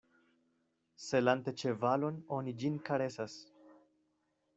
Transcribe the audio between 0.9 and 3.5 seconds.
Selante ĉevalon, oni ĝin karesas.